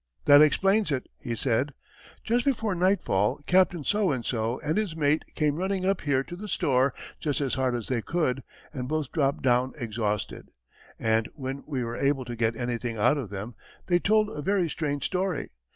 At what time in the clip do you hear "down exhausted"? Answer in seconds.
9.43-10.49